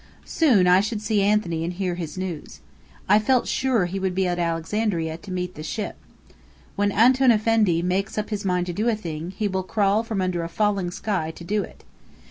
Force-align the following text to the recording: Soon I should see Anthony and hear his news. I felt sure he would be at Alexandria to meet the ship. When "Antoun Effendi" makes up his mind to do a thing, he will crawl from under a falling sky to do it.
Soon 0.25 0.65
I 0.65 0.79
should 0.81 0.99
see 0.99 1.21
Anthony 1.21 1.63
and 1.63 1.73
hear 1.73 1.93
his 1.93 2.17
news. 2.17 2.59
I 3.07 3.19
felt 3.19 3.47
sure 3.47 3.85
he 3.85 3.99
would 3.99 4.15
be 4.15 4.25
at 4.25 4.39
Alexandria 4.39 5.15
to 5.17 5.31
meet 5.31 5.53
the 5.53 5.61
ship. 5.61 5.95
When 6.75 6.91
"Antoun 6.91 7.29
Effendi" 7.31 7.83
makes 7.83 8.17
up 8.17 8.31
his 8.31 8.43
mind 8.43 8.65
to 8.65 8.73
do 8.73 8.89
a 8.89 8.95
thing, 8.95 9.29
he 9.37 9.47
will 9.47 9.61
crawl 9.61 10.01
from 10.01 10.19
under 10.19 10.41
a 10.43 10.49
falling 10.49 10.89
sky 10.89 11.29
to 11.29 11.43
do 11.43 11.61
it. 11.61 11.83